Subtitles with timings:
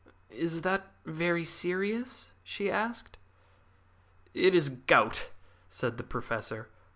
[0.33, 3.19] "Is that very serious?" she asked.
[4.33, 5.29] "It is gout,"
[5.69, 6.69] said the Professor.